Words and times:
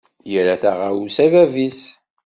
Yerra 0.31 0.55
taɣawsa 0.61 1.21
i 1.25 1.27
bab-is. 1.33 1.81